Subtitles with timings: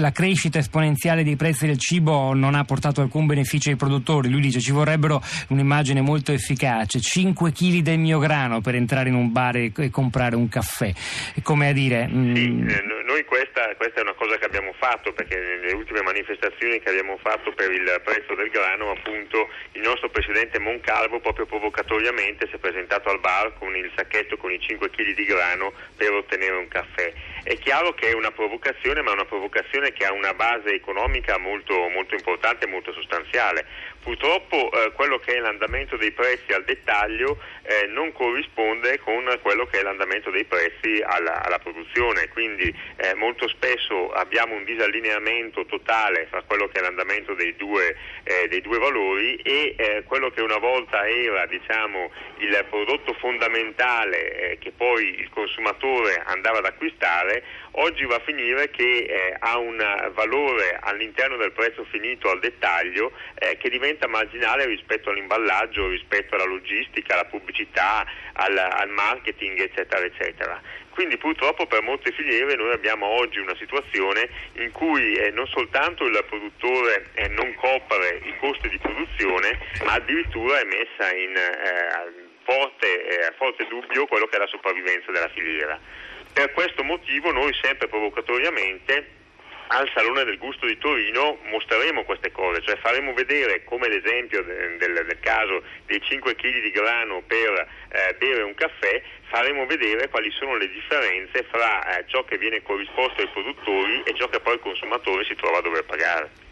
[0.00, 4.28] la crescita esponenziale dei prezzi del cibo non ha portato alcun beneficio ai produttori.
[4.28, 9.14] Lui dice ci vorrebbero un'immagine molto efficace, 5 kg del mio grano per entrare in
[9.14, 10.92] un bar e, e comprare un caffè.
[11.42, 12.08] Come a dire...
[12.08, 12.34] Mm...
[12.34, 16.80] Sì, eh, noi questa, questa, è una cosa che abbiamo fatto perché nelle ultime manifestazioni
[16.80, 22.46] che abbiamo fatto per il prezzo del grano appunto il nostro presidente Moncalvo proprio provocatoriamente
[22.48, 26.12] si è presentato al bar con il sacchetto con i 5 kg di grano per
[26.12, 27.12] ottenere un caffè.
[27.46, 31.38] È chiaro che è una provocazione ma è una provocazione che ha una base economica
[31.38, 33.64] molto, molto importante e molto sostanziale.
[34.02, 39.66] Purtroppo eh, quello che è l'andamento dei prezzi al dettaglio eh, non corrisponde con quello
[39.66, 45.66] che è l'andamento dei prezzi alla, alla produzione, quindi eh, molto spesso abbiamo un disallineamento
[45.66, 50.30] totale fra quello che è l'andamento dei due, eh, dei due valori e eh, quello
[50.30, 56.66] che una volta era diciamo, il prodotto fondamentale eh, che poi il consumatore andava ad
[56.66, 57.35] acquistare,
[57.72, 63.12] oggi va a finire che ha un valore all'interno del prezzo finito al dettaglio
[63.58, 70.04] che diventa diventa marginale rispetto all'imballaggio, rispetto alla logistica, alla pubblicità, al, al marketing, eccetera,
[70.04, 70.60] eccetera.
[70.90, 76.04] Quindi purtroppo per molte filiere noi abbiamo oggi una situazione in cui eh, non soltanto
[76.04, 82.34] il produttore eh, non copre i costi di produzione, ma addirittura è messa in eh,
[82.44, 85.78] forte, eh, forte dubbio quello che è la sopravvivenza della filiera.
[86.36, 89.08] Per questo motivo noi sempre provocatoriamente
[89.68, 94.76] al Salone del Gusto di Torino mostreremo queste cose, cioè faremo vedere come l'esempio del,
[94.76, 100.10] del, del caso dei 5 kg di grano per eh, bere un caffè, faremo vedere
[100.10, 104.40] quali sono le differenze fra eh, ciò che viene corrisposto ai produttori e ciò che
[104.40, 106.45] poi il consumatore si trova a dover pagare.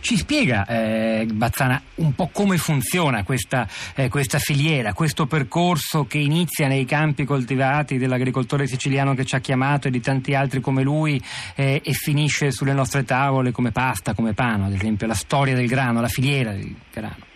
[0.00, 6.18] Ci spiega, eh, Bazzana, un po' come funziona questa, eh, questa, filiera, questo percorso che
[6.18, 10.82] inizia nei campi coltivati dell'agricoltore siciliano che ci ha chiamato e di tanti altri come
[10.82, 11.22] lui
[11.54, 15.66] eh, e finisce sulle nostre tavole come pasta, come pane, ad esempio, la storia del
[15.66, 17.27] grano, la filiera del grano.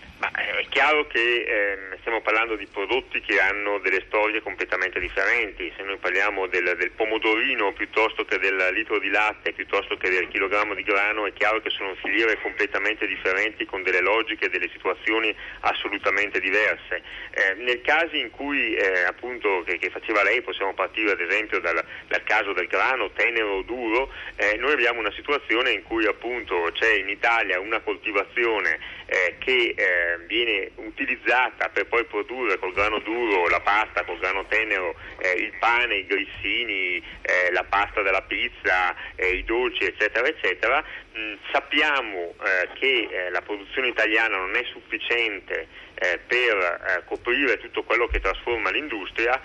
[0.83, 5.73] Chiaro che ehm, stiamo parlando di prodotti che hanno delle storie completamente differenti.
[5.77, 10.27] Se noi parliamo del, del, pomodorino piuttosto che del litro di latte, piuttosto che del
[10.27, 14.69] chilogrammo di grano, è chiaro che sono filiere completamente differenti con delle logiche e delle
[14.73, 17.01] situazioni assolutamente diverse.
[17.31, 21.61] Eh, nel caso in cui eh, appunto che, che, faceva lei, possiamo partire ad esempio
[21.61, 26.07] dal, dal caso del grano tenero o duro, eh, noi abbiamo una situazione in cui
[26.07, 32.73] appunto c'è in Italia una coltivazione eh, che eh, viene utilizzata per poi produrre col
[32.73, 38.03] grano duro la pasta, col grano tenero eh, il pane, i grissini, eh, la pasta
[38.03, 44.55] della pizza, eh, i dolci eccetera eccetera, mh, sappiamo eh, che la produzione italiana non
[44.55, 45.91] è sufficiente
[46.27, 49.41] per coprire tutto quello che trasforma l'industria,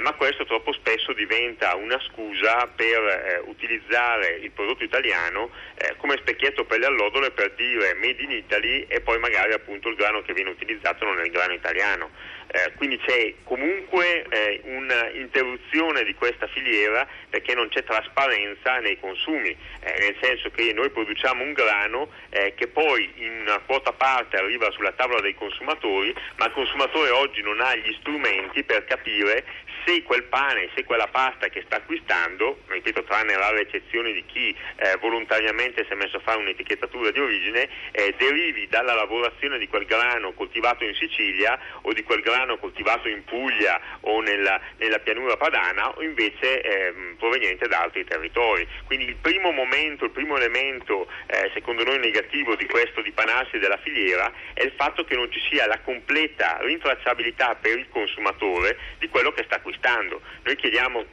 [0.00, 5.50] ma questo troppo spesso diventa una scusa per utilizzare il prodotto italiano
[5.98, 9.94] come specchietto per le allodole per dire made in Italy e poi magari appunto il
[9.94, 12.10] grano che viene utilizzato non è il grano italiano.
[12.52, 19.50] Eh, quindi c'è comunque eh, un'interruzione di questa filiera perché non c'è trasparenza nei consumi,
[19.50, 21.09] eh, nel senso che noi produciamo
[21.42, 26.46] un grano eh, che poi in una quota parte arriva sulla tavola dei consumatori, ma
[26.46, 29.44] il consumatore oggi non ha gli strumenti per capire
[29.84, 34.54] se quel pane, se quella pasta che sta acquistando, ripeto tranne rare eccezioni di chi
[34.76, 39.68] eh, volontariamente si è messo a fare un'etichettatura di origine, eh, derivi dalla lavorazione di
[39.68, 44.98] quel grano coltivato in Sicilia o di quel grano coltivato in Puglia o nella, nella
[44.98, 48.66] pianura padana o invece eh, proveniente da altri territori.
[48.86, 53.78] Quindi il primo momento, il primo elemento eh, secondo noi negativo di questo dipanarsi della
[53.78, 59.08] filiera è il fatto che non ci sia la completa rintracciabilità per il consumatore di
[59.08, 60.20] quello che sta acquistando acquistando.
[60.42, 61.04] Noi chiediamo,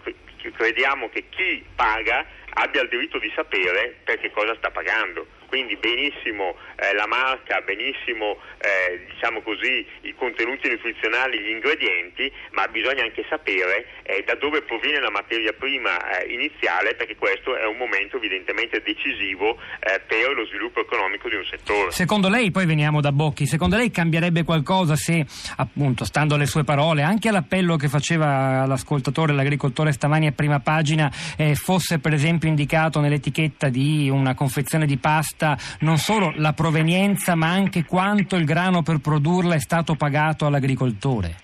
[0.55, 2.25] crediamo che chi paga
[2.55, 7.61] abbia il diritto di sapere per che cosa sta pagando quindi benissimo eh, la marca,
[7.61, 14.35] benissimo eh, diciamo così, i contenuti nutrizionali, gli ingredienti, ma bisogna anche sapere eh, da
[14.35, 19.99] dove proviene la materia prima eh, iniziale perché questo è un momento evidentemente decisivo eh,
[20.05, 21.91] per lo sviluppo economico di un settore.
[21.91, 25.25] Secondo lei, poi veniamo da Bocchi, secondo lei cambierebbe qualcosa se
[25.55, 31.11] appunto, stando alle sue parole, anche all'appello che faceva l'ascoltatore, l'agricoltore stamani a prima pagina,
[31.37, 36.53] eh, fosse per esempio indicato nell'etichetta di una confezione di pasta vista non solo la
[36.53, 41.35] provenienza ma anche quanto il grano per produrla è stato pagato all'agricoltore?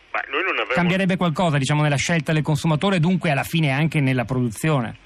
[0.74, 5.03] Cambierebbe qualcosa diciamo, nella scelta del consumatore e dunque alla fine anche nella produzione?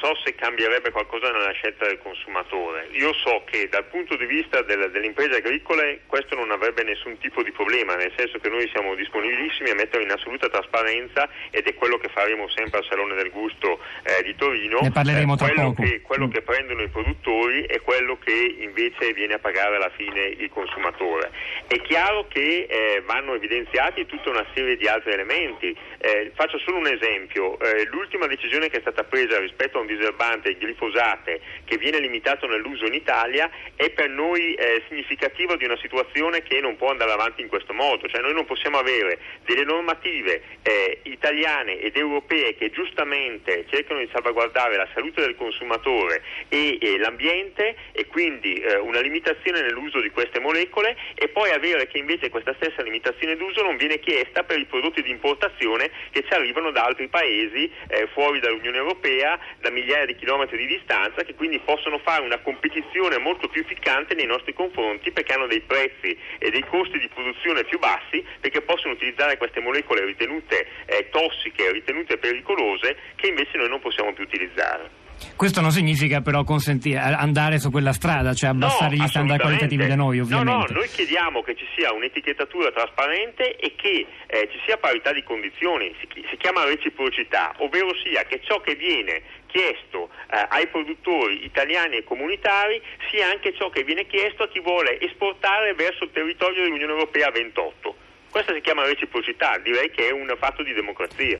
[0.00, 2.88] So se cambierebbe qualcosa nella scelta del consumatore.
[2.92, 7.18] Io so che dal punto di vista del, delle imprese agricole questo non avrebbe nessun
[7.18, 11.66] tipo di problema, nel senso che noi siamo disponibilissimi a mettere in assoluta trasparenza ed
[11.66, 14.80] è quello che faremo sempre al Salone del Gusto eh, di Torino.
[14.80, 15.82] Ne parleremo eh, tra quello poco.
[15.82, 20.20] Che, quello che prendono i produttori e quello che invece viene a pagare alla fine
[20.20, 21.30] il consumatore.
[21.66, 25.76] È chiaro che eh, vanno evidenziati tutta una serie di altri elementi.
[25.98, 27.58] Eh, faccio solo un esempio.
[27.60, 31.98] Eh, l'ultima decisione che è stata presa rispetto a un diserbante, il glifosate, che viene
[31.98, 36.90] limitato nell'uso in Italia, è per noi eh, significativo di una situazione che non può
[36.90, 38.08] andare avanti in questo modo.
[38.08, 44.08] Cioè noi non possiamo avere delle normative eh, italiane ed europee che giustamente cercano di
[44.12, 50.10] salvaguardare la salute del consumatore e, e l'ambiente e quindi eh, una limitazione nell'uso di
[50.10, 54.58] queste molecole e poi avere che invece questa stessa limitazione d'uso non viene chiesta per
[54.58, 59.70] i prodotti di importazione che ci arrivano da altri paesi eh, fuori dall'Unione Europea, da
[59.80, 64.26] migliaia di chilometri di distanza, che quindi possono fare una competizione molto più ficcante nei
[64.26, 68.94] nostri confronti perché hanno dei prezzi e dei costi di produzione più bassi perché possono
[68.94, 74.99] utilizzare queste molecole ritenute eh, tossiche, ritenute pericolose che invece noi non possiamo più utilizzare.
[75.36, 79.86] Questo non significa però consentire andare su quella strada, cioè abbassare no, gli standard qualitativi
[79.86, 80.50] da noi, ovviamente.
[80.50, 85.12] No, no, noi chiediamo che ci sia un'etichettatura trasparente e che eh, ci sia parità
[85.12, 90.66] di condizioni, si, si, chiama reciprocità, ovvero sia che ciò che viene chiesto eh, ai
[90.68, 92.80] produttori italiani e comunitari
[93.10, 97.30] sia anche ciò che viene chiesto a chi vuole esportare verso il territorio dell'Unione Europea
[97.30, 97.94] 28.
[98.30, 101.38] Questa si chiama reciprocità, direi che è un fatto di democrazia.